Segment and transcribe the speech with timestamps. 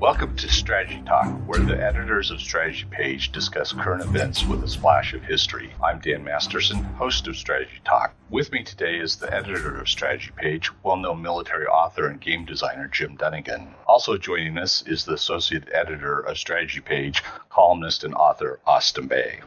[0.00, 4.68] Welcome to Strategy Talk, where the editors of Strategy Page discuss current events with a
[4.68, 5.74] splash of history.
[5.84, 8.14] I'm Dan Masterson, host of Strategy Talk.
[8.30, 12.46] With me today is the editor of Strategy Page, well known military author and game
[12.46, 13.74] designer Jim Dunnigan.
[13.86, 19.40] Also joining us is the associate editor of Strategy Page, columnist and author Austin Bay.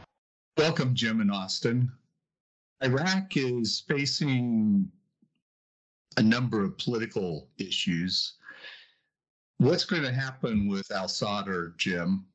[0.59, 1.91] Welcome, Jim and Austin.
[2.83, 4.87] Iraq is facing
[6.15, 8.33] a number of political issues
[9.57, 12.25] What's going to happen with Al Sadr, Jim?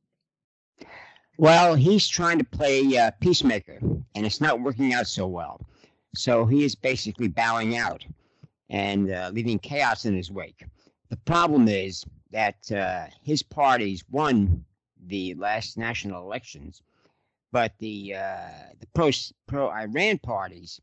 [1.37, 3.79] Well, he's trying to play uh, peacemaker,
[4.15, 5.61] and it's not working out so well.
[6.15, 8.05] So he is basically bowing out
[8.71, 10.65] and uh, leaving chaos in his wake.
[11.11, 14.65] The problem is that uh, his parties won
[15.07, 16.83] the last national elections,
[17.53, 19.11] but the uh, the pro
[19.47, 20.81] pro Iran parties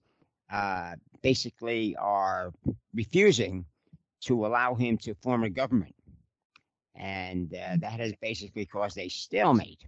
[0.52, 2.54] uh, basically are
[2.94, 3.66] refusing
[4.22, 5.95] to allow him to form a government
[6.96, 7.82] and uh, mm.
[7.82, 9.86] that has basically caused a stalemate,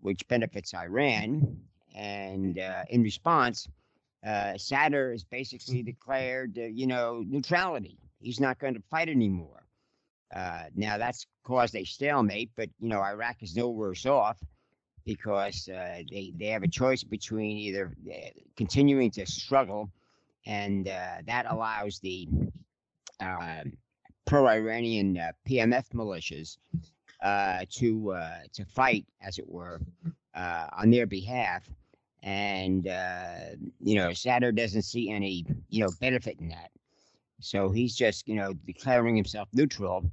[0.00, 1.58] which benefits Iran.
[1.94, 3.68] And uh, in response,
[4.26, 7.98] uh, Sadr has basically declared, uh, you know, neutrality.
[8.20, 9.64] He's not going to fight anymore.
[10.34, 14.38] Uh, now that's caused a stalemate, but you know, Iraq is no worse off
[15.04, 19.90] because uh, they they have a choice between either uh, continuing to struggle,
[20.46, 22.28] and uh, that allows the
[23.20, 23.72] um,
[24.30, 26.58] pro-Iranian uh, PMF militias
[27.20, 29.80] uh, to uh, to fight, as it were,
[30.36, 31.68] uh, on their behalf.
[32.22, 36.70] And uh, you know, Sadr doesn't see any you know benefit in that,
[37.40, 40.08] so he's just you know declaring himself neutral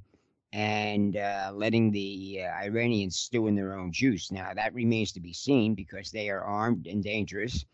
[0.52, 4.32] and uh, letting the Iranians stew in their own juice.
[4.32, 7.64] Now that remains to be seen because they are armed and dangerous,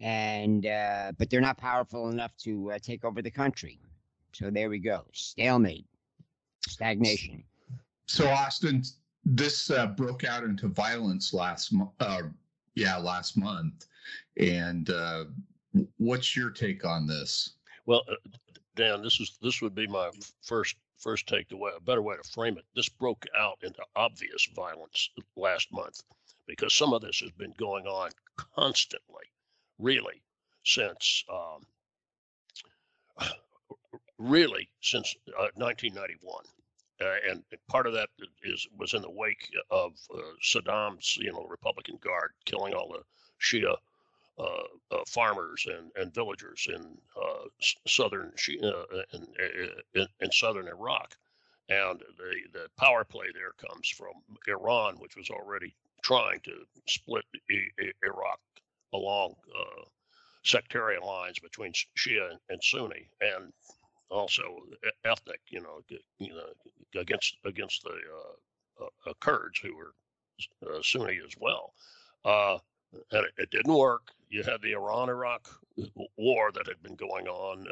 [0.00, 0.62] and
[1.16, 3.78] but they're not powerful enough to take over the country.
[4.36, 5.06] So there we go.
[5.14, 5.86] Stalemate,
[6.68, 7.42] stagnation.
[8.06, 8.82] So Austin,
[9.24, 11.92] this uh, broke out into violence last month.
[11.98, 12.24] Uh,
[12.74, 13.86] yeah, last month.
[14.38, 15.24] And uh,
[15.96, 17.54] what's your take on this?
[17.86, 18.16] Well, uh,
[18.74, 20.10] Dan, this is this would be my
[20.42, 21.48] first first take.
[21.48, 22.66] The way a better way to frame it.
[22.74, 26.02] This broke out into obvious violence last month
[26.46, 28.10] because some of this has been going on
[28.54, 29.24] constantly,
[29.78, 30.22] really,
[30.62, 31.62] since um,
[34.18, 36.44] really since uh, 1991.
[36.98, 38.08] Uh, and part of that
[38.42, 43.02] is was in the wake of uh, Saddam's, you know, Republican Guard killing all the
[43.38, 43.76] Shia
[44.38, 44.42] uh,
[44.90, 46.96] uh, farmers and, and villagers in
[47.86, 49.26] southern Shia, in,
[49.94, 51.14] in, in, southern Iraq,
[51.68, 54.14] and the the power play there comes from
[54.48, 56.52] Iran, which was already trying to
[56.86, 57.24] split
[58.02, 58.40] Iraq
[58.94, 59.34] along
[60.44, 63.52] sectarian lines between Shia and Sunni, and
[64.10, 64.42] also
[65.04, 65.80] ethnic, you know,
[66.18, 69.92] you know, against against the uh, uh, uh, Kurds who were
[70.66, 71.72] uh, Sunni as well.
[72.24, 72.58] Uh,
[73.12, 74.10] and it, it, didn't work.
[74.28, 75.48] You had the Iran-Iraq
[76.16, 77.66] war that had been going on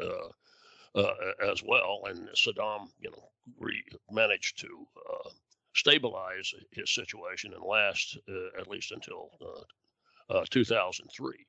[0.95, 1.11] uh,
[1.51, 3.29] as well, and Saddam, you know,
[3.59, 4.87] re- managed to
[5.73, 8.17] stabilize his situation and last
[8.59, 9.29] at least until
[10.49, 11.45] 2003.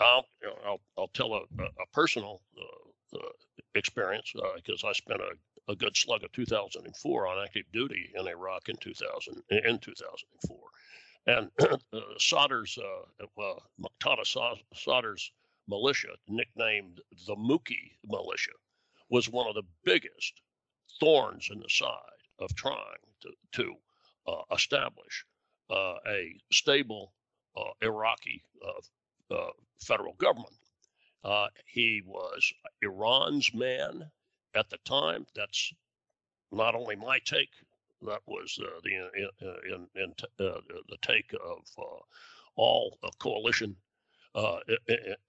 [0.00, 0.26] I'll,
[0.66, 2.90] I'll, I'll tell a, a personal uh,
[3.74, 8.28] experience because uh, I spent a, a good slug of 2004 on active duty in
[8.28, 10.56] Iraq in 2000 in 2004,
[11.26, 11.50] and
[11.92, 15.32] uh, Sadr's uh, uh, Muqtada Sadr's
[15.68, 18.52] militia, nicknamed the Mookie militia,
[19.08, 20.40] was one of the biggest
[21.00, 21.98] thorns in the side
[22.38, 22.76] of trying
[23.22, 23.74] to, to
[24.26, 25.24] uh, establish
[25.70, 27.12] uh, a stable
[27.56, 28.42] uh, Iraqi
[29.80, 30.52] federal government.
[31.24, 32.52] Uh, he was
[32.82, 34.10] Iran's man
[34.54, 35.26] at the time.
[35.34, 35.72] That's
[36.52, 37.50] not only my take.
[38.02, 40.14] That was uh, the uh, uh, in, in,
[40.46, 41.62] uh, the take of
[42.56, 43.74] all of coalition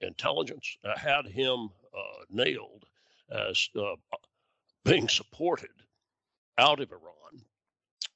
[0.02, 0.78] intelligence.
[0.98, 1.70] had him
[2.30, 2.86] nailed
[3.32, 3.70] as
[4.84, 5.70] being supported
[6.58, 7.44] out of Iran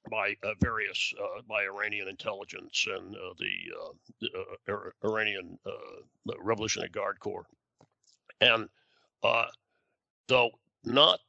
[0.10, 5.58] by uh, various uh, by Iranian intelligence and uh, the Iranian
[6.40, 7.48] Revolutionary Guard Corps
[8.42, 8.70] and
[9.24, 9.46] uh,
[10.28, 10.52] though
[10.84, 11.20] not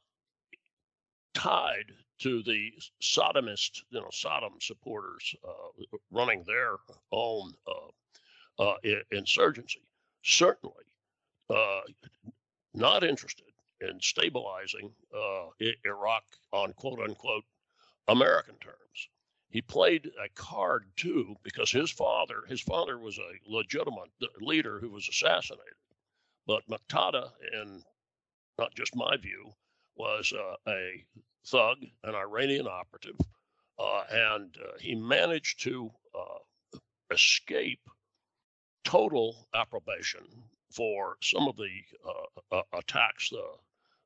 [1.33, 2.71] tied to the
[3.01, 6.75] Saddamist, you know, Saddam supporters uh, running their
[7.11, 8.75] own uh, uh
[9.11, 9.81] insurgency,
[10.21, 10.85] certainly
[11.49, 11.81] uh,
[12.73, 13.45] not interested
[13.81, 15.47] in stabilizing uh,
[15.85, 17.43] Iraq on quote unquote
[18.07, 18.77] American terms.
[19.49, 24.89] He played a card too because his father, his father was a legitimate leader who
[24.89, 25.73] was assassinated.
[26.47, 27.83] But Muqtada, in
[28.57, 29.53] not just my view,
[29.95, 31.05] was uh, a
[31.45, 33.17] thug, an Iranian operative
[33.81, 36.77] uh, and uh, he managed to uh,
[37.11, 37.81] escape
[38.83, 40.21] total approbation
[40.71, 41.69] for some of the
[42.51, 43.43] uh, attacks the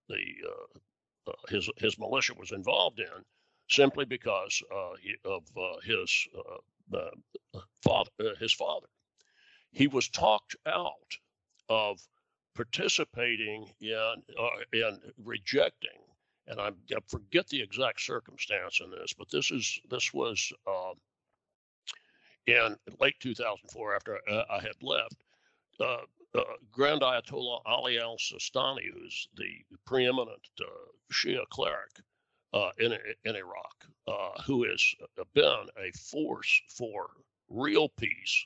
[0.08, 3.26] the his his militia was involved in,
[3.70, 4.98] simply because of
[5.84, 6.28] his
[7.84, 8.88] father his father.
[9.72, 11.18] He was talked out
[11.68, 12.00] of
[12.56, 14.24] participating in
[14.74, 16.00] in rejecting
[16.48, 20.94] and I, I, forget the exact circumstance in this, but this is this was uh,
[22.48, 25.24] in late 2004 after I, I had left.
[25.80, 25.98] Uh,
[26.36, 30.66] uh, Grand Ayatollah Ali al Sistani, who's the preeminent uh,
[31.12, 32.00] Shia cleric
[32.54, 32.94] uh, in
[33.24, 34.96] in Iraq, uh, who has
[35.34, 37.10] been a force for
[37.50, 38.46] real peace,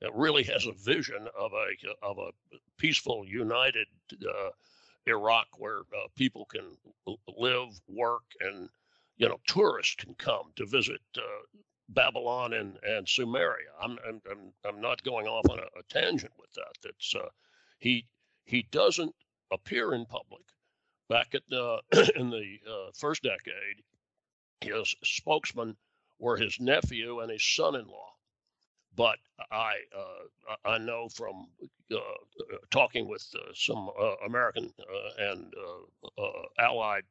[0.00, 2.30] that really has a vision of a of a
[2.78, 3.86] peaceful, united
[5.06, 6.76] Iraq where uh, people can
[7.36, 8.68] live, work, and
[9.16, 11.60] you know tourists can come to visit uh,
[11.90, 13.72] Babylon and, and Sumeria.
[13.82, 16.72] I'm, I'm, I'm, I'm not going off on a, a tangent with that.
[16.82, 17.28] That's uh,
[17.78, 18.06] he
[18.44, 19.14] he doesn't
[19.52, 20.42] appear in public.
[21.08, 21.80] Back at the
[22.16, 23.82] in the uh, first decade,
[24.60, 25.76] his spokesmen
[26.18, 28.09] were his nephew and his son-in-law.
[29.00, 29.18] But
[29.50, 31.48] I uh, I know from
[31.90, 31.96] uh,
[32.70, 34.74] talking with uh, some uh, American
[35.16, 35.54] and
[36.58, 37.04] allied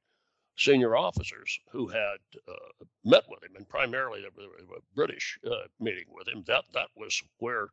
[0.56, 4.46] senior officers who had uh, met with him, and primarily there was
[4.78, 6.44] a British uh, meeting with him.
[6.46, 7.70] That that was where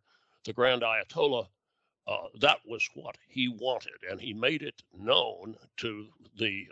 [0.46, 1.48] the Grand Ayatollah.
[2.06, 6.08] Uh, that was what he wanted, and he made it known to
[6.38, 6.66] the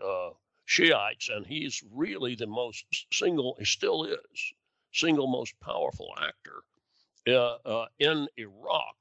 [0.64, 3.54] Shiites, and he's really the most single.
[3.58, 4.54] He still is
[4.92, 6.64] single most powerful actor
[7.28, 8.96] uh, uh, in Iraq,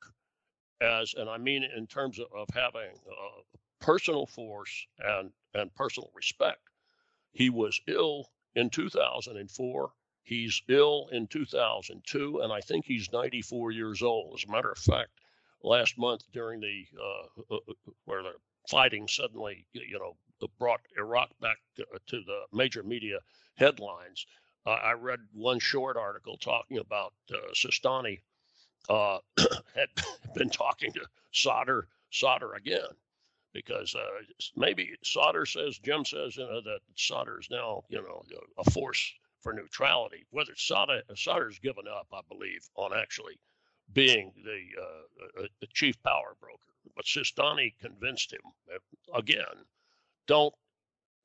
[0.81, 6.09] as and I mean in terms of, of having uh, personal force and and personal
[6.13, 6.61] respect.
[7.31, 9.91] He was ill in 2004.
[10.23, 14.39] He's ill in 2002, and I think he's 94 years old.
[14.39, 15.09] As a matter of fact,
[15.61, 18.33] last month during the uh, uh, uh where the
[18.69, 20.15] fighting suddenly, you know,
[20.59, 23.19] brought Iraq back to, to the major media
[23.55, 24.25] headlines,
[24.65, 28.19] uh, I read one short article talking about uh, Sistani
[28.89, 29.19] uh,
[29.75, 29.89] had
[30.35, 31.01] been talking to
[31.31, 32.87] Sadr Sadr again
[33.53, 34.23] because uh,
[34.55, 38.23] maybe Sadr says Jim says you know, that Sadr is now you know
[38.57, 40.25] a force for neutrality.
[40.31, 43.39] Whether Sadr Sadr's given up, I believe, on actually
[43.91, 46.57] being the, uh, chief power broker,
[46.95, 48.39] but Sistani convinced him
[49.13, 49.65] again,
[50.25, 50.53] don't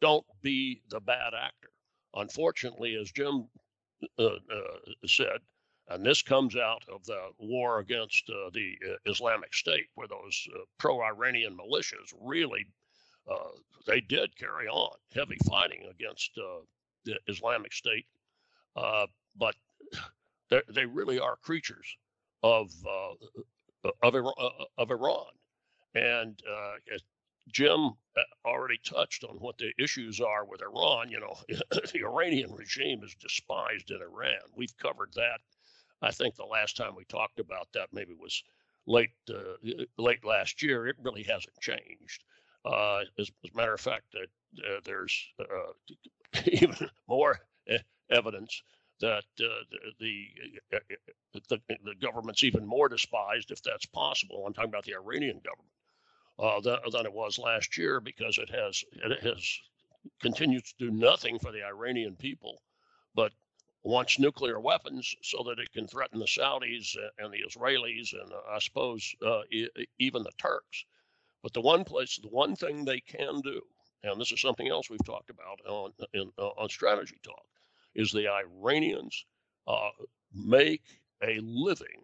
[0.00, 1.70] don't be the bad actor.
[2.14, 3.48] Unfortunately, as Jim
[4.18, 5.38] uh, uh, said,
[5.88, 10.46] and this comes out of the war against uh, the uh, Islamic State, where those
[10.54, 12.66] uh, pro-Iranian militias really
[13.30, 13.50] uh,
[13.86, 16.30] they did carry on heavy fighting against
[17.04, 18.06] the Islamic State,
[18.74, 19.54] but
[20.50, 21.96] they really are creatures
[22.42, 22.70] of
[24.02, 24.14] of,
[24.78, 25.26] of Iran,
[25.94, 26.40] and
[27.52, 31.10] Jim uh, already touched on what the issues are with Iran.
[31.10, 34.40] You know, the Iranian regime is despised in Iran.
[34.54, 35.40] We've covered that.
[36.00, 38.42] I think the last time we talked about that maybe was
[38.86, 40.86] late uh, late last year.
[40.86, 42.24] It really hasn't changed.
[42.64, 47.40] Uh, as, as, a matter of fact, uh, there's uh, even more
[48.10, 48.62] evidence
[49.00, 49.62] that uh,
[50.00, 50.26] the,
[51.32, 54.44] the, the government's even more despised, if that's possible.
[54.46, 55.70] I'm talking about the Iranian government
[56.38, 59.60] uh, than, it was last year because it has it has
[60.20, 62.62] continued to do nothing for the Iranian people,
[63.14, 63.32] but
[63.82, 68.40] wants nuclear weapons so that it can threaten the Saudis and the Israelis and uh,
[68.50, 69.42] I suppose uh,
[69.98, 70.84] even the Turks.
[71.42, 73.62] But the one place, the one thing they can do,
[74.02, 77.46] and this is something else we've talked about on in, uh, on strategy talk,
[77.94, 79.24] is the Iranians
[79.66, 79.90] uh,
[80.34, 80.82] make
[81.22, 82.02] a living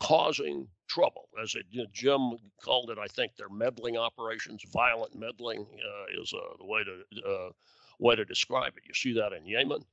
[0.00, 1.28] causing trouble.
[1.40, 6.20] As it, you know, Jim called it, I think their meddling operations, violent meddling uh,
[6.20, 7.50] is uh, the way to uh,
[7.98, 8.82] way to describe it.
[8.86, 9.84] You see that in Yemen,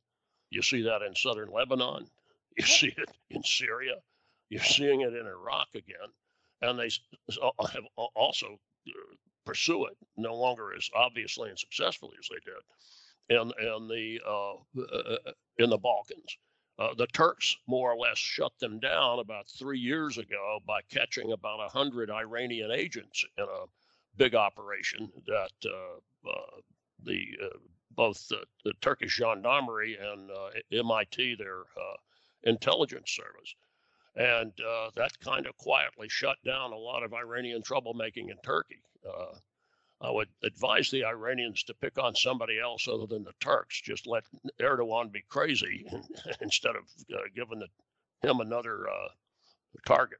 [0.49, 2.07] you see that in southern Lebanon,
[2.57, 3.95] you see it in Syria,
[4.49, 6.09] you're seeing it in Iraq again,
[6.61, 6.89] and they
[7.41, 7.83] uh, have
[8.15, 8.47] also
[8.87, 12.63] uh, pursue it no longer as obviously and successfully as they did
[13.29, 16.37] in in the uh, in the Balkans.
[16.79, 21.31] Uh, the Turks more or less shut them down about three years ago by catching
[21.31, 23.65] about 100 Iranian agents in a
[24.17, 26.61] big operation that uh, uh,
[27.03, 27.57] the uh,
[27.91, 31.95] both the, the, Turkish gendarmerie and uh, MIT, their uh,
[32.43, 33.55] intelligence service.
[34.15, 34.51] And
[34.95, 38.81] that kind of quietly shut down a lot of Iranian troublemaking in Turkey.
[39.99, 43.81] I would advise the Iranians to pick on somebody else other than the Turks.
[43.81, 44.23] Just let
[44.61, 45.87] Erdogan be crazy
[46.41, 47.67] instead of uh, giving the,
[48.27, 49.09] him another uh,
[49.87, 50.19] target.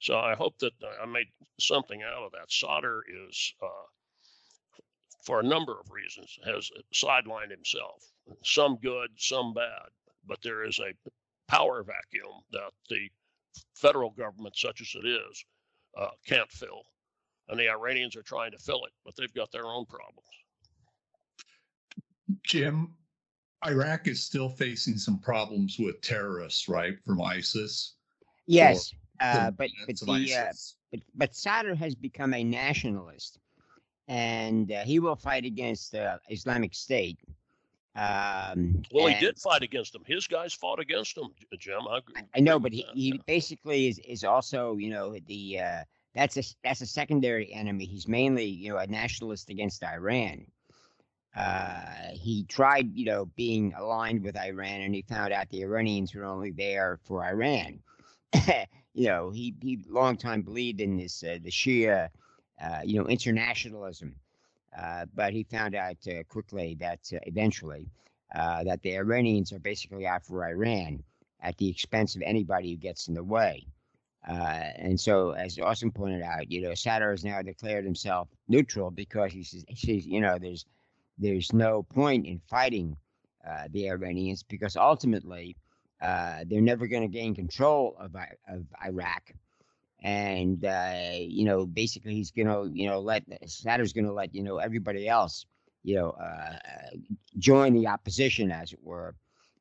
[0.00, 1.28] So I hope that I made
[1.60, 2.50] something out of that.
[2.50, 3.86] Sadr is, uh,
[5.22, 8.04] for a number of reasons, has sidelined himself.
[8.42, 9.90] Some good, some bad,
[10.26, 10.92] but there is a
[11.46, 13.08] power vacuum that the
[13.74, 15.44] federal government, such as it is,
[15.96, 16.84] uh, can't fill
[17.48, 20.28] and the Iranians are trying to fill it, but they've got their own problems.
[22.42, 22.94] Jim,
[23.66, 27.94] Iraq is still facing some problems with terrorists, right, from ISIS?
[28.46, 30.52] Yes, uh, but but the uh,
[30.90, 33.38] but, but Sadr has become a nationalist,
[34.08, 37.18] and uh, he will fight against uh, Islamic State.
[37.96, 40.02] Um, well, he did fight against them.
[40.04, 41.82] His guys fought against them, Jim.
[41.88, 42.00] I,
[42.34, 45.84] I know, but he, he basically is, is also, you know, the uh,
[46.14, 47.84] that's a that's a secondary enemy.
[47.84, 50.46] He's mainly you know a nationalist against Iran.
[51.36, 56.14] Uh, he tried you know being aligned with Iran, and he found out the Iranians
[56.14, 57.80] were only there for Iran.
[58.94, 62.08] you know he he long time believed in this uh, the Shia
[62.62, 64.14] uh, you know internationalism,
[64.78, 67.88] uh, but he found out uh, quickly that uh, eventually
[68.32, 71.02] that the Iranians are basically out for Iran
[71.40, 73.66] at the expense of anybody who gets in the way.
[74.28, 78.90] Uh, and so, as Austin pointed out, you know, Sadr has now declared himself neutral
[78.90, 80.64] because he says, he says you know, there's
[81.18, 82.96] there's no point in fighting
[83.46, 85.56] uh, the Iranians because ultimately
[86.00, 88.16] uh, they're never going to gain control of
[88.48, 89.30] of Iraq,
[90.02, 94.34] and uh, you know, basically he's going to you know let Sadr's going to let
[94.34, 95.44] you know everybody else
[95.82, 96.56] you know uh,
[97.38, 99.14] join the opposition, as it were,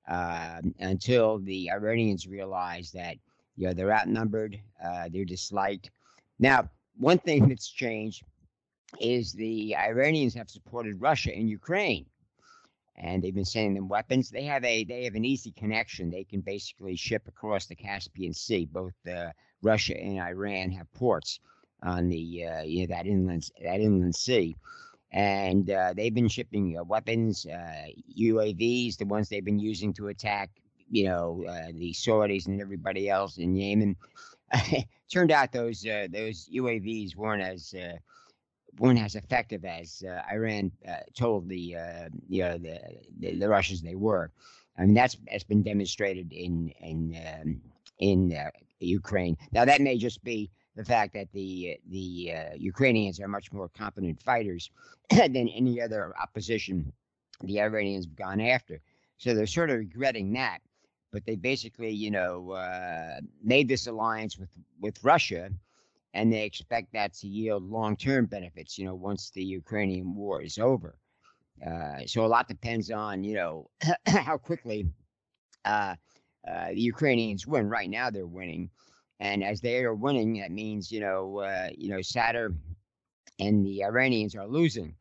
[0.08, 3.18] um, until the Iranians realize that
[3.56, 5.92] you know, they're outnumbered, uh, they're disliked.
[6.40, 8.24] Now, one thing that's changed
[9.00, 12.06] is the Iranians have supported Russia in Ukraine,
[12.96, 14.30] and they've been sending them weapons.
[14.30, 16.12] They have a they have an easy connection.
[16.12, 18.66] They can basically ship across the Caspian Sea.
[18.66, 19.32] Both uh,
[19.62, 21.40] Russia and Iran have ports
[21.82, 24.56] on the uh, you know that inland that inland sea,
[25.12, 30.08] and uh, they've been shipping uh, weapons, UAVs, uh, the ones they've been using to
[30.08, 30.50] attack
[30.90, 33.96] you know, uh, the Saudis and everybody else in Yemen.
[35.12, 37.98] Turned out those uh, those UAVs weren't as uh,
[38.80, 42.80] weren't as effective as uh, Iran uh, told the uh, you know the,
[43.20, 44.32] the, the Russians they were.
[44.78, 47.62] I mean that's that's been demonstrated in in um,
[48.00, 48.50] in
[48.80, 49.38] Ukraine.
[49.52, 54.22] Now that may just be the fact that the the Ukrainians are much more competent
[54.22, 54.72] fighters
[55.10, 56.92] than any other opposition
[57.42, 58.82] the Iranians have gone after.
[59.18, 60.60] So they're sort of regretting that
[61.14, 64.50] but they basically, you know, uh, made this alliance with
[64.82, 65.52] with Russia,
[66.16, 68.78] and they expect that to yield long term benefits.
[68.78, 70.98] You know, once the Ukrainian war is over.
[71.66, 73.70] Uh, so a lot depends on you know
[74.08, 74.88] how quickly
[75.64, 75.96] uh,
[76.52, 77.70] uh, the Ukrainians win.
[77.70, 78.72] Right now, they're winning,
[79.20, 82.48] and as they are winning, that means you know uh, you know Sadr
[83.40, 84.96] and the Iranians are losing.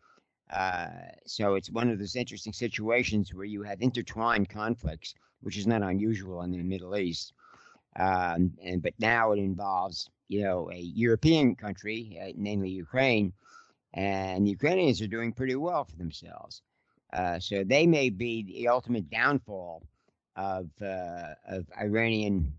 [0.52, 0.88] Uh,
[1.26, 5.82] so it's one of those interesting situations where you have intertwined conflicts which is not
[5.82, 7.34] unusual in the Middle East.
[7.96, 13.32] Um, and but now it involves you know a European country, uh, namely Ukraine,
[13.92, 16.62] and Ukrainians are doing pretty well for themselves.
[17.12, 19.82] Uh, so they may be the ultimate downfall
[20.36, 22.52] of uh, of Iranian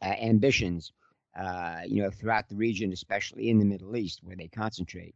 [0.00, 0.92] uh, ambitions,
[1.38, 5.14] uh, you know, throughout the region, especially in the Middle East, where they concentrate.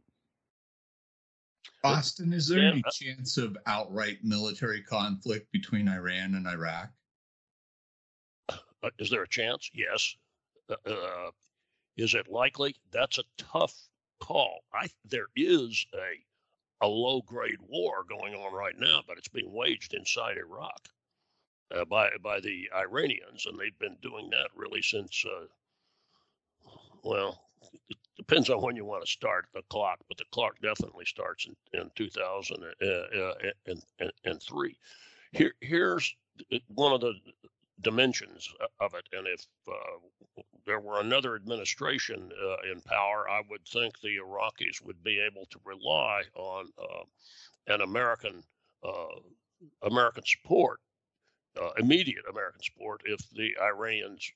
[1.86, 6.90] Austin, is there any chance of outright military conflict between Iran and Iraq?
[8.48, 9.70] Uh, is there a chance?
[9.72, 10.14] Yes.
[10.68, 11.30] Uh, uh,
[11.96, 12.76] is it likely?
[12.92, 13.74] That's a tough
[14.20, 14.60] call.
[14.72, 19.52] I there is a a low grade war going on right now, but it's being
[19.52, 20.88] waged inside Iraq
[21.74, 25.24] uh, by by the Iranians, and they've been doing that really since.
[25.24, 25.46] Uh,
[27.02, 27.40] well,
[28.16, 31.54] depends on when you want to start the clock, but the clock definitely starts in,
[31.78, 34.76] in 2003.
[35.32, 36.16] Here, here's
[36.68, 37.14] one of the
[37.82, 38.48] dimensions
[38.80, 39.06] of it.
[39.12, 39.98] And if uh,
[40.64, 45.44] there were another administration uh, in power, I would think the Iraqis would be able
[45.50, 47.04] to rely on uh,
[47.66, 48.42] an American
[48.84, 49.20] uh,
[49.82, 50.80] American support,
[51.60, 54.30] uh, immediate American support, if the Iranians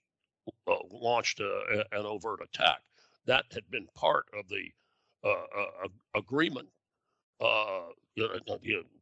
[0.66, 2.80] uh, launched a, an overt attack.
[3.26, 4.72] That had been part of the
[6.14, 6.68] agreement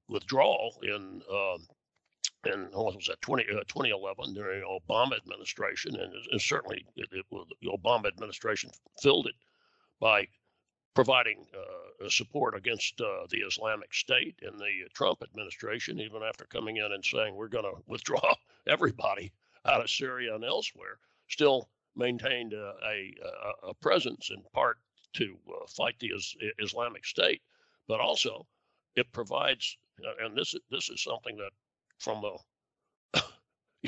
[0.09, 1.67] withdrawal in um,
[2.45, 7.09] and what was that 20, uh, 2011 during the Obama administration, and, and certainly it,
[7.13, 8.71] it, the Obama administration
[9.03, 9.35] filled it
[10.01, 10.27] by
[10.95, 16.77] providing uh, support against uh, the Islamic State and the Trump administration, even after coming
[16.77, 18.35] in and saying we're going to withdraw
[18.67, 19.33] everybody
[19.65, 20.99] out of Syria and elsewhere,
[21.29, 23.15] still maintained a, a,
[23.69, 24.79] a presence in part
[25.15, 27.43] to uh, fight the is- Islamic State,
[27.87, 28.47] but also
[28.97, 31.53] it provides, uh, and this this is something that
[31.99, 33.23] from the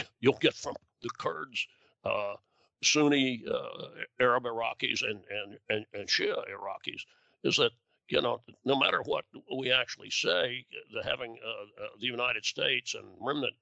[0.21, 1.67] you'll get from the Kurds,
[2.05, 2.35] uh,
[2.83, 3.89] Sunni uh,
[4.21, 7.03] Arab Iraqis, and, and and and Shia Iraqis,
[7.45, 7.73] is that
[8.09, 9.25] you know no matter what
[9.57, 13.55] we actually say, the having uh, uh, the United States and remnant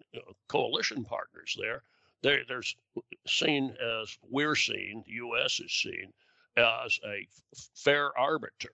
[0.48, 1.82] coalition partners there,
[2.22, 2.76] they, there's
[3.26, 5.60] seen as we're seen, the U.S.
[5.60, 6.12] is seen
[6.56, 7.26] as a
[7.74, 8.72] fair arbiter,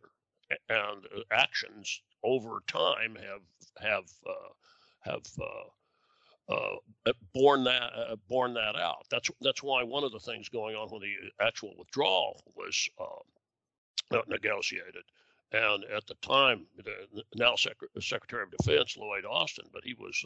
[0.69, 3.43] and actions over time have
[3.81, 9.05] have uh, have uh, uh, borne that uh, borne that out.
[9.11, 14.23] That's that's why one of the things going on when the actual withdrawal was um,
[14.29, 15.05] negotiated,
[15.53, 20.25] and at the time, the now Secretary of Defense Lloyd Austin, but he was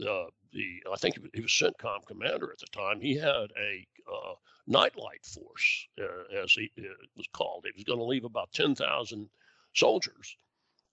[0.00, 3.00] uh, uh, the I think he was CENTCOM commander at the time.
[3.00, 4.34] He had a uh,
[4.66, 6.70] nightlight force, uh, as he
[7.16, 7.64] was called.
[7.64, 9.28] He was going to leave about ten thousand
[9.74, 10.36] soldiers,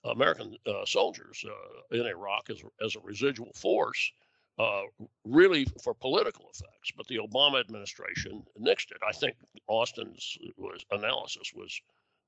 [0.06, 4.12] American uh, soldiers, uh, in Iraq as as a residual force.
[4.58, 4.82] Uh,
[5.24, 8.98] really for political effects, but the Obama administration nixed it.
[9.08, 9.38] I think
[9.68, 11.80] Austin's was, analysis was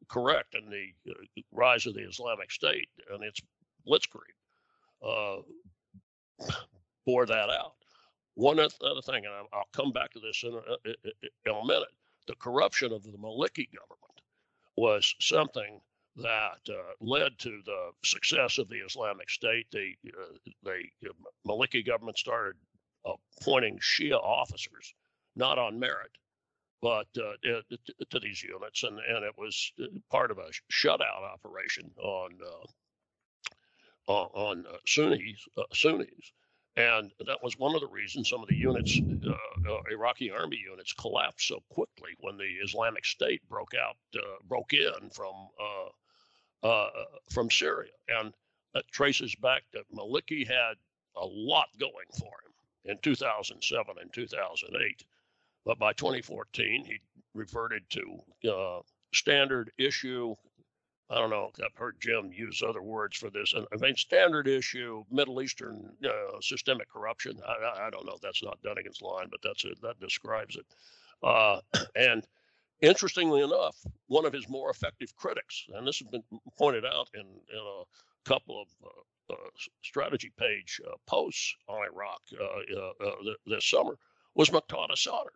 [0.07, 0.93] correct in the
[1.51, 3.41] rise of the Islamic State and its
[3.85, 4.31] blitzkrieg
[7.05, 7.73] bore that out.
[8.35, 10.89] One other thing, and I'll come back to this in a,
[11.45, 11.93] in a minute,
[12.27, 14.21] the corruption of the Maliki government
[14.77, 15.81] was something
[16.17, 19.67] that uh, led to the success of the Islamic State.
[19.71, 21.13] The, uh, the uh,
[21.47, 22.55] Maliki government started
[23.05, 24.93] appointing Shia officers,
[25.35, 26.11] not on merit,
[26.81, 27.33] but uh,
[28.09, 32.65] to these units, and, and it was uh, part of a shutout operation on uh,
[34.11, 35.47] on Sunnis.
[35.73, 36.31] Sunnis.
[36.77, 39.31] And that was one of the reasons some of the units, uh,
[39.69, 44.71] uh, Iraqi army units, collapsed so quickly when the Islamic State broke out, uh, broke
[44.73, 46.89] in from uh, uh,
[47.29, 48.33] from Syria, and
[48.73, 50.75] that traces back that Maliki had
[51.17, 52.53] a lot going for him
[52.85, 55.05] in 2007 and 2008,
[55.65, 56.99] but by 2014 he
[57.33, 58.79] reverted to uh,
[59.13, 60.35] standard issue
[61.11, 61.51] I don't know.
[61.63, 63.53] I've heard Jim use other words for this.
[63.53, 67.37] And I mean, standard issue, Middle Eastern uh, systemic corruption.
[67.45, 68.17] I, I, don't know.
[68.21, 69.81] That's not Dunnigan's line, but that's it.
[69.81, 70.65] That describes it.
[71.21, 71.59] Uh,
[71.97, 72.25] and
[72.79, 73.75] interestingly enough,
[74.07, 76.23] one of his more effective critics, and this has been
[76.57, 77.83] pointed out in, in a
[78.29, 79.49] couple of uh, uh
[79.81, 83.11] strategy page uh, posts on Iraq uh,
[83.45, 83.97] this summer,
[84.33, 85.33] was Muqtada Sadr.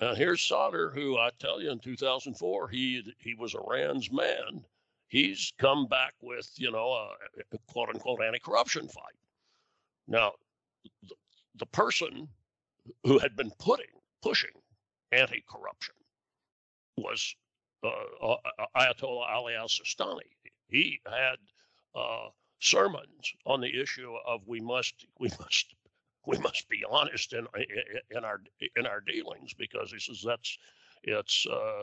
[0.00, 4.64] And here's Sadr, who I tell you in 2004, he he was Iran's man.
[5.08, 9.14] He's come back with, you know, a, quote unquote anti corruption fight.
[10.08, 10.32] Now,
[11.08, 11.14] the,
[11.56, 12.28] the person
[13.04, 13.86] who had been putting,
[14.22, 14.50] pushing
[15.12, 15.94] anti corruption
[16.96, 17.34] was
[17.84, 17.88] uh,
[18.22, 18.36] uh,
[18.76, 20.28] Ayatollah Ali al Sistani.
[20.68, 21.36] He had
[21.94, 22.28] uh,
[22.60, 25.74] sermons on the issue of we must we must
[26.26, 27.46] we must be honest in
[28.10, 28.40] in our
[28.76, 30.58] in our dealings because he says that's
[31.04, 31.82] it's uh,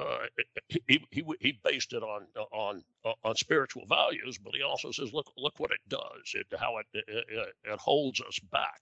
[0.00, 0.26] uh,
[0.68, 2.82] he, he he based it on on
[3.24, 6.86] on spiritual values, but he also says look look what it does it how it
[6.92, 8.80] it, it holds us back.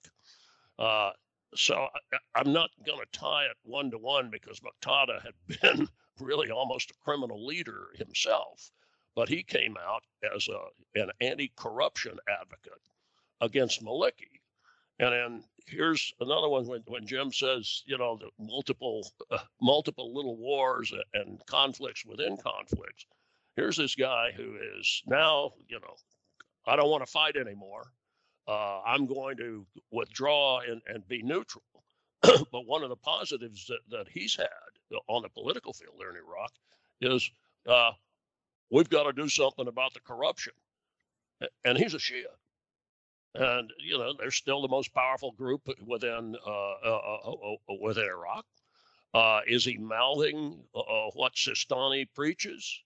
[0.79, 1.11] Uh,
[1.57, 1.87] so
[2.35, 6.51] I, am not going to tie it one to one because Muqtada had been really
[6.51, 8.71] almost a criminal leader himself,
[9.15, 10.03] but he came out
[10.35, 12.83] as a an anti-corruption advocate
[13.41, 14.41] against Maliki
[14.99, 20.15] and then here's another one when, when Jim says, you know, the multiple uh, multiple
[20.15, 23.07] little wars and conflicts within conflicts.
[23.57, 25.95] Here's this guy who is now, you know,
[26.67, 27.85] I don't want to fight anymore.
[28.47, 31.65] Uh, I'm going to withdraw and, and be neutral.
[32.23, 34.49] but one of the positives that, that he's had
[35.09, 36.53] on the political field there in Iraq
[37.01, 37.31] is
[37.69, 37.93] uh,
[38.71, 40.53] we've got to do something about the corruption.
[41.65, 42.25] And he's a Shia
[43.35, 47.75] and you know they're still the most powerful group within uh, uh, uh, uh, uh
[47.81, 48.45] within Iraq.
[49.13, 50.61] Uh, is he mouthing
[51.15, 52.83] what Sistani preaches?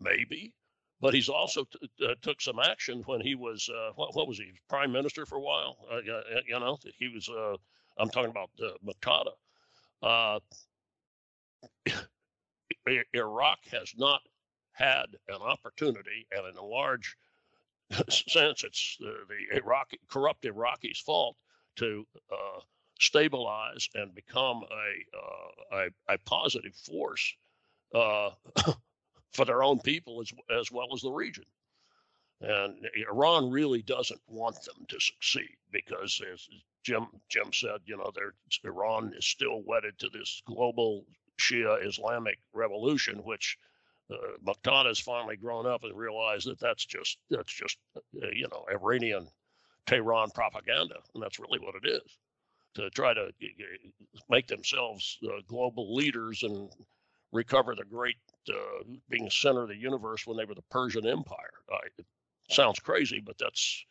[0.00, 0.54] Maybe,
[1.00, 4.92] but he's also t- took some action when he was what, what, was he prime
[4.92, 5.76] minister for a while?
[6.04, 7.28] you know, he was.
[7.96, 8.50] I'm talking about
[10.02, 10.40] uh,
[13.14, 14.20] Iraq has not
[14.72, 17.16] had an opportunity and in a large
[18.08, 21.36] since it's the, the Iraqi, corrupt Iraqis' fault
[21.76, 22.60] to uh,
[23.00, 27.34] stabilize and become a, uh, a, a, positive force
[27.94, 28.30] uh,
[29.32, 31.44] for their own people as as well as the region.
[32.40, 36.46] And Iran really doesn't want them to succeed because, as
[36.82, 38.12] Jim Jim said, you know,
[38.64, 41.06] Iran is still wedded to this global
[41.38, 43.58] Shia Islamic revolution, which
[44.10, 48.64] uh, has finally grown up and realized that that's just that's just uh, you know
[48.70, 49.26] Iranian
[49.86, 52.18] Tehran propaganda, and that's really what it is
[52.74, 53.30] to try to
[54.28, 56.70] make themselves uh, global leaders and
[57.32, 58.16] recover the great
[58.48, 61.52] uh, being center of the universe when they were the Persian Empire.
[61.98, 62.04] It
[62.50, 63.84] sounds crazy, but that's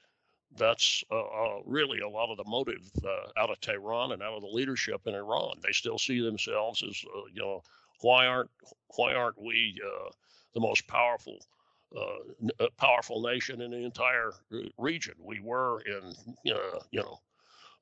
[0.56, 2.88] that's uh, uh, really a lot of the motive
[3.38, 5.56] out of Tehran and out of the leadership in Iran.
[5.64, 7.02] They still see themselves as
[7.34, 7.64] you know
[8.04, 8.50] why aren't
[8.96, 9.80] why aren't we
[10.54, 11.40] the most powerful
[11.96, 14.32] uh, powerful nation in the entire
[14.78, 15.14] region.
[15.20, 16.16] We were in,
[16.52, 17.20] uh, you know,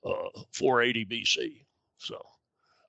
[0.05, 1.65] uh, 480 BC.
[1.97, 2.21] So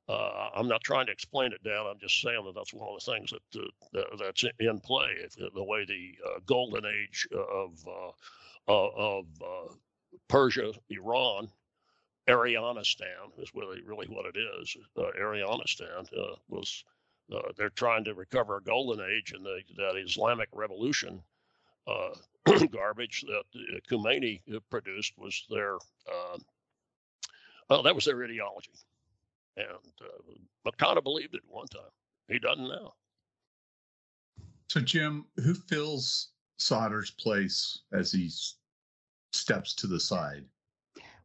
[0.09, 1.87] uh, I'm not trying to explain it down.
[1.87, 5.07] I'm just saying that that's one of the things that, that that's in play.
[5.55, 7.85] The way the uh, golden age of
[8.67, 9.27] of
[10.29, 11.49] Persia, Iran,
[12.29, 14.77] Arianistan is really really what it is.
[14.99, 16.07] Arianistan
[16.49, 16.85] was
[17.35, 21.23] uh, they're trying to recover a golden age and that Islamic revolution
[21.87, 22.11] uh,
[22.73, 26.39] garbage that uh, Khomeini produced was their uh,
[27.69, 28.73] well, that was their ideology,
[29.57, 31.91] and uh, Muqtada believed it one time.
[32.29, 32.93] He doesn't now.
[34.69, 38.31] So, Jim, who fills Sadr's place as he
[39.33, 40.45] steps to the side?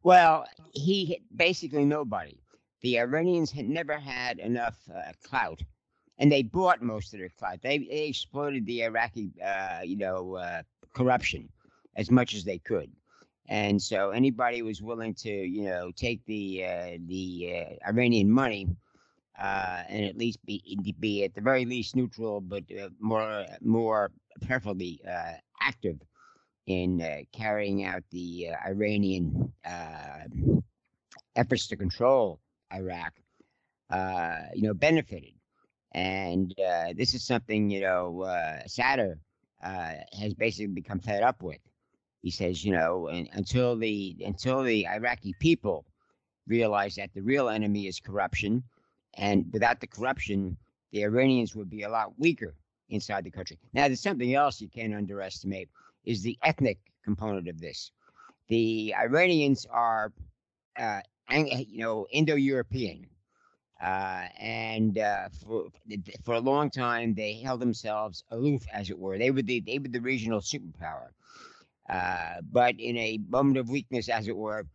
[0.02, 2.40] Well, he basically nobody.
[2.80, 5.62] The Iranians had never had enough uh, clout
[6.18, 7.60] and they bought most of their clout.
[7.62, 10.62] They, they exploited the Iraqi, uh, you know, uh,
[10.94, 11.48] corruption
[11.96, 12.90] as much as they could,
[13.48, 18.68] and so anybody was willing to, you know, take the uh, the uh, Iranian money
[19.38, 24.10] uh, and at least be be at the very least neutral, but uh, more more
[24.42, 25.00] preferably
[25.60, 25.98] active
[26.66, 29.52] in carrying out the Iranian
[31.34, 32.40] efforts to control
[32.72, 33.14] Iraq.
[34.54, 35.37] you know, benefited
[35.98, 39.18] and uh, this is something, you know, uh, Sadr
[39.64, 41.58] uh, has basically become fed up with.
[42.22, 45.86] He says, you know, and, until the until the Iraqi people
[46.46, 48.62] realize that the real enemy is corruption,
[49.14, 50.56] and without the corruption,
[50.92, 52.54] the Iranians would be a lot weaker
[52.90, 53.58] inside the country.
[53.72, 55.68] Now, there's something else you can't underestimate
[56.04, 57.90] is the ethnic component of this.
[58.48, 60.12] The Iranians are,
[60.78, 63.07] uh, you know, Indo-European.
[63.80, 65.68] Uh, and uh, for
[66.24, 69.18] for a long time, they held themselves aloof, as it were.
[69.18, 71.10] They were the they were the regional superpower.
[71.88, 74.66] Uh, but in a moment of weakness, as it were,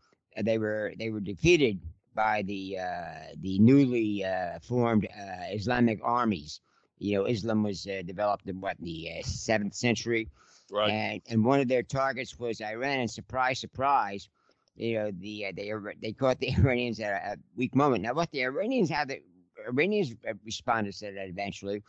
[0.42, 1.80] they were they were defeated
[2.16, 6.62] by the uh, the newly uh, formed uh, Islamic armies.
[6.98, 10.30] You know, Islam was developed in what the seventh century,
[10.70, 10.90] right?
[10.90, 13.00] And and one of their targets was Iran.
[13.02, 14.30] And surprise, surprise
[14.76, 18.04] you know, the uh, they they caught the Iranians at a, weak moment.
[18.04, 19.20] Now, what the Iranians had the
[19.68, 20.14] Iranians
[20.46, 21.84] responded to that eventually.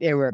[0.00, 0.32] There were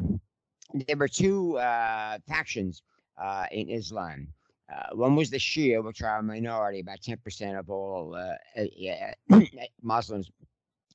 [0.87, 2.81] there were two uh, factions
[3.21, 4.27] uh, in Islam.
[4.73, 8.61] Uh, one was the Shia, which are a minority, about ten percent of all uh,
[8.61, 9.41] uh,
[9.81, 10.31] Muslims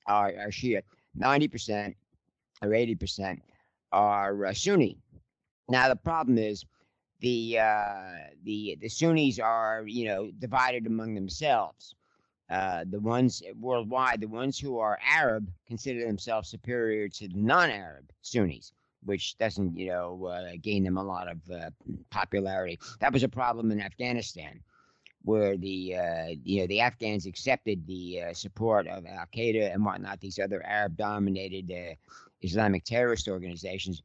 [0.06, 0.82] are, are Shia.
[1.14, 1.94] Ninety percent
[2.62, 3.42] or eighty percent
[3.92, 4.98] are Sunni.
[5.68, 6.64] Now the problem is
[7.20, 11.94] the uh, the the Sunnis are you know divided among themselves.
[12.48, 18.04] Uh, the ones worldwide, the ones who are Arab consider themselves superior to the non-Arab
[18.22, 18.72] Sunnis,
[19.04, 21.70] which doesn't you know uh, gain them a lot of uh,
[22.10, 22.78] popularity.
[23.00, 24.60] That was a problem in Afghanistan,
[25.22, 29.84] where the uh, you know the Afghans accepted the uh, support of Al Qaeda and
[29.84, 31.96] whatnot, these other Arab-dominated
[32.42, 34.02] Islamic terrorist organizations,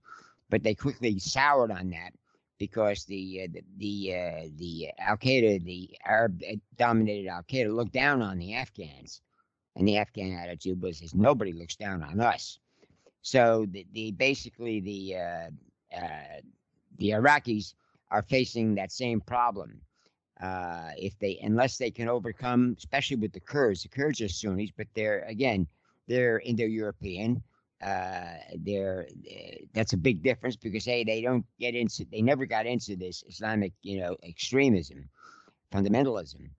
[0.50, 2.13] but they quickly soured on that
[2.62, 7.76] because the uh, the the, uh, the Al Qaeda, the Arab uh, dominated Al Qaeda,
[7.76, 9.21] looked down on the Afghans,
[9.76, 12.60] and the Afghan attitude was, "Is nobody looks down on us."
[13.24, 15.50] So the, the basically the uh,
[15.97, 16.41] uh,
[17.00, 17.74] the Iraqis
[18.12, 19.82] are facing that same problem.
[20.39, 24.69] Uh, if they unless they can overcome, especially with the Kurds, the Kurds are Sunnis,
[24.78, 25.65] but they're again
[26.08, 27.41] they're Indo-European
[27.82, 32.46] uh, they're uh, that's a big difference because hey, they don't get into they never
[32.46, 35.10] got into this Islamic you know extremism,
[35.74, 36.50] fundamentalism,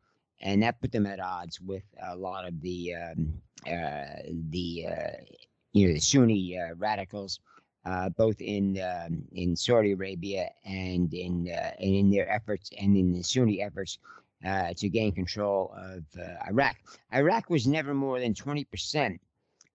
[0.41, 3.33] and that put them at odds with a lot of the um,
[3.67, 5.23] uh, the uh,
[5.73, 7.39] you know the Sunni uh, radicals,
[7.85, 13.13] uh, both in um, in Saudi Arabia and in and in their efforts and in
[13.13, 13.99] the Sunni efforts.
[14.77, 16.03] to gain control of
[16.49, 16.77] Iraq.
[17.15, 19.21] Iraq was never more than 20%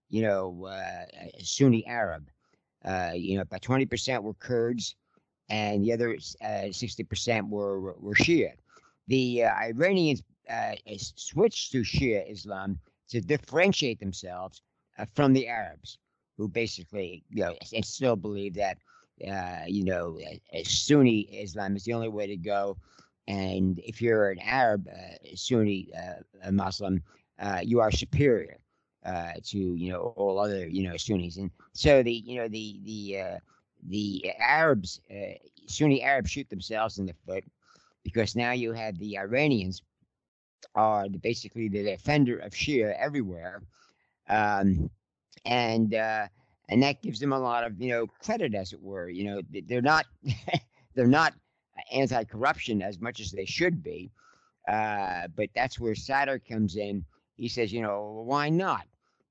[0.09, 1.05] you know, uh,
[1.39, 2.29] Sunni Arab.
[2.85, 4.95] Uh, you know, about 20% were Kurds,
[5.49, 8.51] and the other uh, 60% were were Shia.
[9.07, 10.75] The uh, Iranians uh,
[11.15, 14.61] switched to Shia Islam to differentiate themselves
[14.97, 15.97] uh, from the Arabs,
[16.37, 18.77] who basically, you know, and still believe that,
[19.27, 20.19] uh, you know,
[20.63, 22.77] Sunni Islam is the only way to go.
[23.27, 24.87] And if you're an Arab
[25.35, 25.89] Sunni
[26.51, 27.01] Muslim,
[27.63, 28.59] you are superior.
[29.07, 32.79] Uh, to you know all other you know Sunnis, and so the you know the
[32.83, 33.39] the uh,
[33.87, 37.45] the Arabs, uh, Sunni Arabs, shoot themselves in the foot
[38.03, 39.81] because now you have the Iranians
[40.75, 43.63] are basically the defender of Shia everywhere,
[44.27, 44.89] um,
[45.45, 46.27] and uh,
[46.69, 49.09] and that gives them a lot of you know credit, as it were.
[49.09, 50.05] You know they're not
[50.95, 51.33] they're not
[51.93, 54.11] anti-corruption as much as they should be,
[54.67, 57.05] uh, but that's where Sadr comes in.
[57.35, 58.85] He says, you know, why not?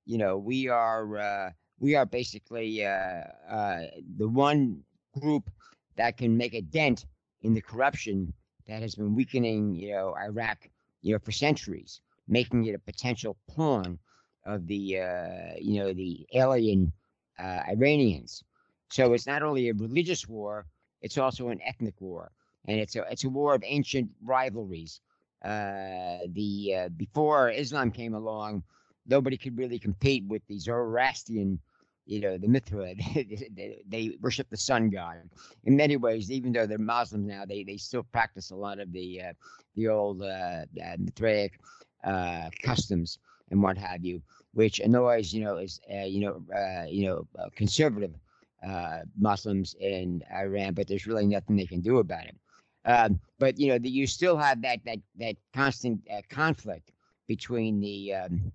[0.06, 3.82] You know, we are uh, we are basically uh, uh,
[4.16, 4.84] the one
[5.20, 5.50] group
[5.96, 7.06] that can make a dent
[7.42, 8.34] in the corruption
[8.68, 10.70] that has been weakening, you know, Iraq,
[11.02, 13.98] you know, for centuries, making it a potential pawn
[14.44, 16.92] of the, uh, you know, the alien
[17.38, 18.44] uh, Iranians.
[18.90, 20.66] So it's not only a religious war;
[21.02, 22.32] it's also an ethnic war,
[22.66, 25.00] and it's a it's a war of ancient rivalries.
[25.44, 28.64] Uh, the uh, before Islam came along,
[29.08, 31.58] nobody could really compete with the Zoroastrian,
[32.06, 32.94] you know, the Mithra.
[33.88, 35.28] they, worship the sun god.
[35.64, 38.92] In many ways, even though they're Muslims now, they, they still practice a lot of
[38.92, 39.32] the uh,
[39.74, 41.60] the old uh, uh, Mithraic
[42.04, 43.18] uh, customs
[43.50, 44.22] and what have you,
[44.54, 48.14] which annoys you know is uh, you know uh, you know conservative
[49.18, 52.36] Muslims in Iran, but there's really nothing they can do about it.
[52.84, 56.92] Um, but you know, the, you still have that that that constant conflict
[57.26, 58.52] between the um,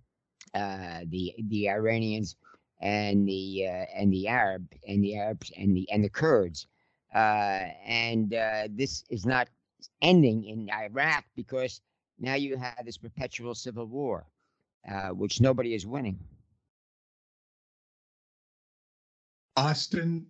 [0.54, 2.36] uh, the the Iranians
[2.82, 6.68] and the uh, and the Arab and the Arabs and the and the Kurds,
[7.14, 9.48] uh, and uh, this is not
[10.02, 11.82] ending in Iraq because
[12.20, 14.26] now you have this perpetual civil war,
[14.90, 16.20] uh, which nobody is winning.
[19.58, 20.26] Austin,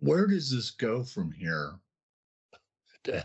[0.00, 1.78] where does this go from here?
[3.04, 3.22] Dan,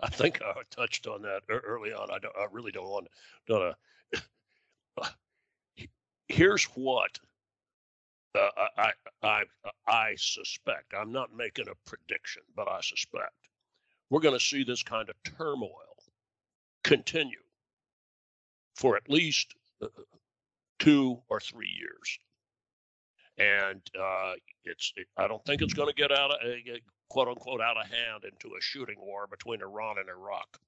[0.00, 2.10] I think I touched on that early on.
[2.10, 3.08] I, don't, I really don't want
[3.48, 3.76] to
[6.28, 7.18] here's what
[8.34, 9.42] uh, I, I,
[9.86, 10.92] I suspect.
[10.98, 13.32] I'm not making a prediction, but I suspect
[14.10, 15.70] we're going to see this kind of turmoil
[16.84, 17.38] continue
[18.74, 19.88] for at least uh,
[20.78, 22.18] two or three years.
[23.38, 24.32] And uh,
[24.64, 27.76] it's, it, I don't think it's going to get out of, uh, quote unquote, out
[27.76, 30.58] of hand into a shooting war between Iran and Iraq.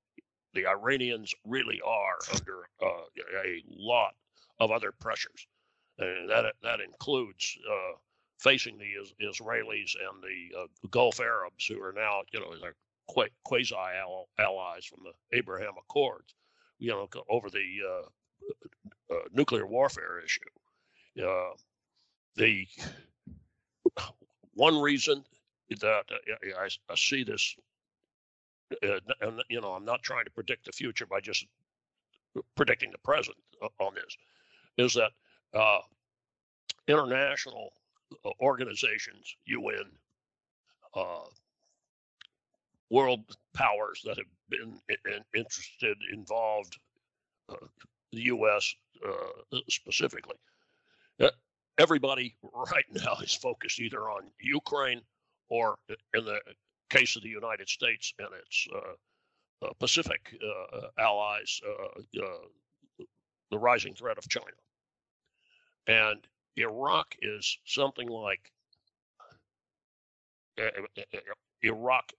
[0.55, 4.14] The Iranians really are under uh, a lot
[4.61, 5.47] of other pressures.
[5.99, 7.97] And that that includes uh,
[8.38, 12.53] facing the Israelis and the uh, Gulf Arabs, who are now, you know,
[13.44, 13.75] quasi
[14.38, 16.35] allies from the Abraham Accords,
[16.79, 20.40] you know, over the uh, uh nuclear warfare issue.
[21.21, 21.51] Uh,
[22.37, 22.66] the
[24.55, 25.25] one reason
[25.71, 27.57] that uh, I, I see this,
[28.83, 31.44] and you know, I'm not trying to predict the future by just
[32.57, 33.37] predicting the present
[33.81, 34.16] on this,
[34.79, 35.11] is that
[35.59, 35.81] uh,
[36.87, 37.73] international
[38.25, 39.85] uh, organizations, UN,
[40.95, 41.27] uh,
[42.91, 43.21] world
[43.55, 46.79] powers that have been in, interested, involved,
[47.51, 47.57] uh,
[48.12, 48.75] the U.S.
[49.05, 50.37] Uh, specifically,
[51.21, 51.29] uh,
[51.77, 52.35] everybody
[52.73, 55.03] right now is focused either on Ukraine
[55.51, 55.77] or,
[56.14, 56.41] in the
[56.88, 58.67] case of the United States and its
[59.79, 60.35] Pacific
[60.99, 61.61] allies,
[63.51, 64.47] the rising threat of China.
[65.88, 66.20] And
[66.57, 68.53] Iraq is something like
[70.61, 70.68] uh,
[71.62, 72.12] Iraq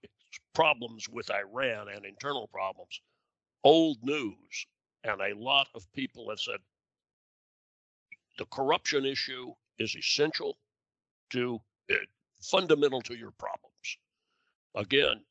[0.54, 3.00] problems with Iran and internal problems,
[3.64, 4.66] old news.
[5.04, 6.58] And a lot of people have said
[8.38, 10.58] the corruption issue is essential
[11.30, 11.94] to uh,
[12.42, 13.98] fundamental to your problems.
[14.74, 15.22] Again,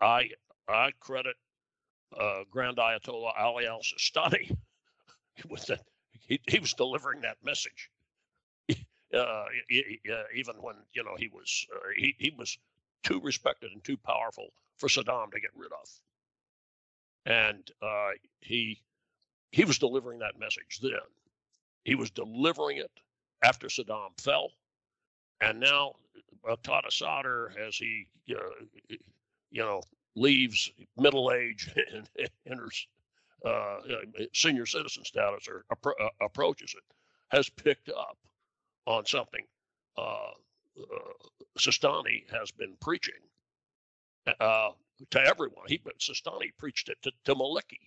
[0.00, 0.30] I
[0.68, 1.36] I credit
[2.18, 4.56] uh, Grand Ayatollah Ali Al Sistani
[5.48, 5.80] with that
[6.26, 7.90] he, he was delivering that message.
[9.14, 9.44] Uh,
[10.34, 12.58] even when you know he was uh, he, he was
[13.04, 15.88] too respected and too powerful for Saddam to get rid of,
[17.24, 18.10] and uh,
[18.40, 18.82] he
[19.52, 20.98] he was delivering that message then.
[21.84, 22.90] He was delivering it
[23.44, 24.50] after Saddam fell,
[25.40, 25.92] and now
[26.44, 28.96] Muqtada Sadr, as he uh,
[29.52, 29.80] you know
[30.16, 32.08] leaves middle age and
[32.50, 32.88] enters
[33.44, 36.84] uh, uh, senior citizen status or appro- uh, approaches it,
[37.28, 38.16] has picked up
[38.86, 39.44] on something
[39.96, 40.30] uh,
[40.78, 41.12] uh,
[41.58, 43.14] Sistani has been preaching
[44.26, 45.64] to everyone.
[45.68, 47.80] He, Sistani preached it to, to Maliki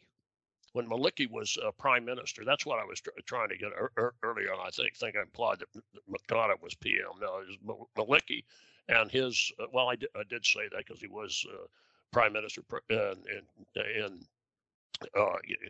[0.73, 2.43] when Maliki was uh, prime minister.
[2.45, 4.59] That's what I was tr- trying to get er- er- earlier on.
[4.65, 7.19] I think think I implied that Muqtada was PM.
[7.19, 8.43] No, it was Maliki
[8.87, 9.51] and his.
[9.59, 11.65] Uh, well, I did, say that because he was uh,
[12.11, 13.43] prime minister in in,
[13.75, 14.09] in, uh,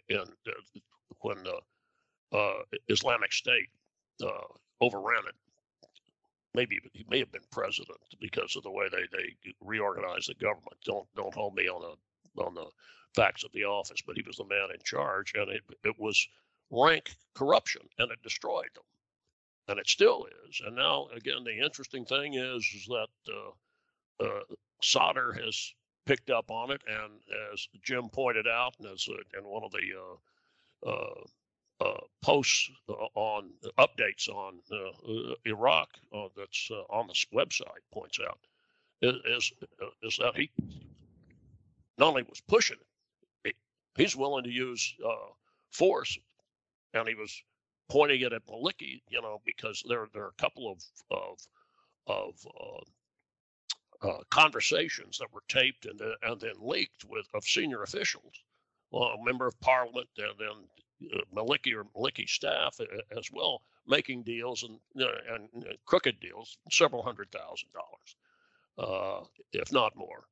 [0.10, 0.52] in uh,
[1.22, 1.38] when
[2.88, 3.70] Islamic State
[4.82, 5.36] overran it
[6.58, 10.76] maybe he may have been president because of the way they, they reorganized the government.
[10.84, 12.66] Don't don't hold me on the on the
[13.16, 16.28] facts of the office, but he was the man in charge, and it it was
[16.72, 18.84] rank corruption, and it destroyed them,
[19.68, 20.62] and it still is.
[20.66, 24.44] And now again, the interesting thing is, is that uh, uh,
[24.82, 25.74] Sadr has
[26.08, 27.14] picked up on it, and
[27.54, 32.72] as Jim pointed out, and as uh, in one of the uh, uh, uh, posts
[32.90, 35.90] uh, on updates on uh, Iraq
[36.36, 38.40] that's on the website points out
[39.02, 39.52] is
[40.02, 40.50] is that he
[42.00, 42.78] not only was pushing
[43.44, 43.56] it,
[43.96, 44.96] he's willing to use
[45.72, 46.18] force,
[46.94, 47.44] and he was
[47.90, 51.38] pointing it at Maliki, you know, because there there are a couple of of
[52.08, 52.34] of
[54.04, 58.34] uh, uh, conversations that were taped and, and then leaked with of senior officials,
[58.92, 63.62] well, a member of parliament, and then uh, Maliki or Maliki staff uh, as well,
[63.88, 64.80] making deals and
[65.30, 68.16] and crooked deals, several hundred thousand dollars,
[68.78, 70.26] uh, if not more.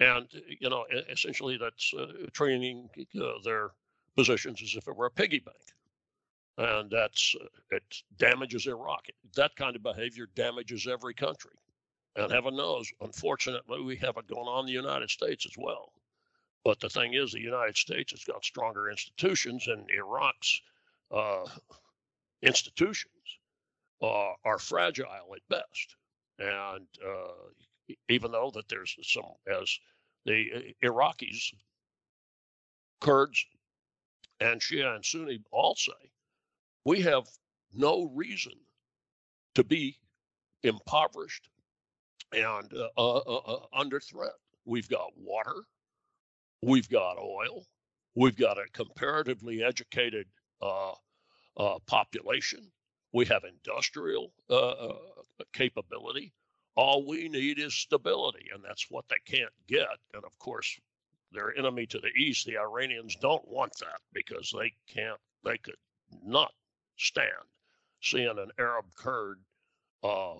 [0.00, 0.26] And
[0.60, 2.88] you know, essentially, that's uh, training
[3.20, 3.70] uh, their
[4.16, 5.56] positions as if it were a piggy bank,
[6.58, 7.34] and that's
[7.70, 7.82] it
[8.18, 9.06] damages Iraq.
[9.36, 11.52] That kind of behavior damages every country,
[12.16, 15.92] and heaven knows, unfortunately, we have it going on in the United States as well.
[16.64, 20.60] But the thing is, the United States has got stronger institutions, and Iraq's
[21.10, 21.46] uh,
[22.42, 23.38] institutions
[24.02, 25.96] uh, are fragile at best.
[26.38, 29.78] And uh, even though that there's some, as
[30.24, 31.52] the uh, Iraqis,
[33.00, 33.44] Kurds,
[34.40, 35.92] and Shia and Sunni all say,
[36.84, 37.26] we have
[37.72, 38.52] no reason
[39.54, 39.96] to be
[40.62, 41.48] impoverished
[42.32, 44.32] and uh, uh, under threat.
[44.64, 45.64] We've got water,
[46.62, 47.66] We've got oil.
[48.14, 50.28] We've got a comparatively educated
[50.60, 50.92] uh,
[51.56, 52.70] uh, population.
[53.12, 54.94] We have industrial uh, uh,
[55.52, 56.32] capability.
[56.76, 59.88] All we need is stability, and that's what they can't get.
[60.14, 60.78] And of course,
[61.32, 65.74] their enemy to the east, the Iranians, don't want that because they can't, they could
[66.24, 66.52] not
[66.96, 67.26] stand
[68.00, 69.40] seeing an Arab Kurd
[70.04, 70.34] uh,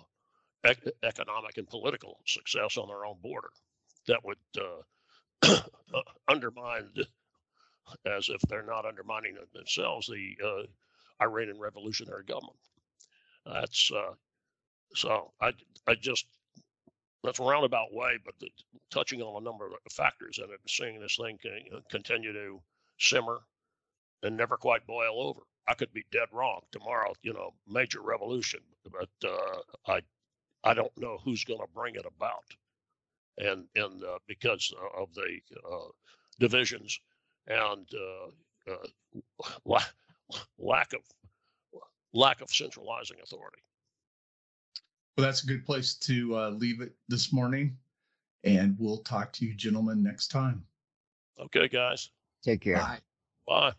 [0.64, 3.50] ec- economic and political success on their own border.
[4.08, 4.38] That would
[5.44, 5.60] uh,
[6.28, 7.06] undermined,
[8.06, 10.62] as if they're not undermining themselves, the uh,
[11.22, 12.56] Iranian revolutionary government.
[13.46, 14.14] That's uh,
[14.94, 15.32] so.
[15.40, 15.52] I
[15.86, 16.26] I just
[17.24, 18.48] that's a roundabout way, but the,
[18.90, 21.38] touching on a number of factors in it, seeing this thing
[21.74, 22.60] uh, continue to
[22.98, 23.40] simmer
[24.22, 25.40] and never quite boil over.
[25.68, 27.12] I could be dead wrong tomorrow.
[27.22, 29.60] You know, major revolution, but uh,
[29.92, 30.00] I
[30.64, 32.44] I don't know who's going to bring it about
[33.38, 35.88] and and uh, because of the uh,
[36.38, 36.98] divisions
[37.46, 37.88] and
[38.68, 39.80] uh, uh,
[40.58, 41.00] lack of
[42.12, 43.62] lack of centralizing authority.
[45.16, 47.76] Well, that's a good place to uh, leave it this morning,
[48.44, 50.64] and we'll talk to you gentlemen next time.
[51.38, 52.10] Okay, guys.
[52.42, 52.76] Take care.
[52.76, 52.98] Bye.
[53.46, 53.72] Bye.